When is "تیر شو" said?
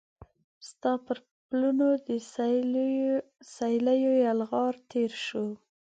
4.89-5.45